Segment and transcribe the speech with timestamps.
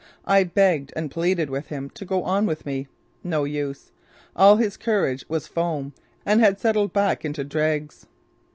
[0.25, 2.87] I begged and pleaded with him to go on with me.
[3.23, 3.91] No use.
[4.35, 5.93] All his courage was foam
[6.25, 8.07] and had settled back into dregs.